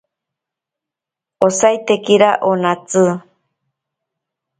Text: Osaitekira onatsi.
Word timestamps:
Osaitekira 1.47 2.29
onatsi. 2.51 3.03